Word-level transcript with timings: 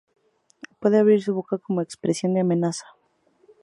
Puede 0.79 0.97
abrir 0.97 1.21
su 1.21 1.35
boca 1.35 1.59
como 1.59 1.81
expresión 1.83 2.33
de 2.33 2.39
amenaza. 2.39 2.87